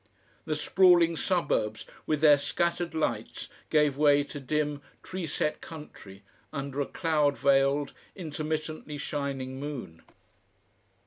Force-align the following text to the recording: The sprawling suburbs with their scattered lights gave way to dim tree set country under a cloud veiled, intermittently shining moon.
The 0.45 0.55
sprawling 0.55 1.15
suburbs 1.15 1.85
with 2.07 2.21
their 2.21 2.39
scattered 2.39 2.95
lights 2.95 3.49
gave 3.69 3.97
way 3.97 4.23
to 4.23 4.39
dim 4.39 4.81
tree 5.03 5.27
set 5.27 5.61
country 5.61 6.23
under 6.51 6.81
a 6.81 6.87
cloud 6.87 7.37
veiled, 7.37 7.93
intermittently 8.15 8.97
shining 8.97 9.59
moon. 9.59 10.01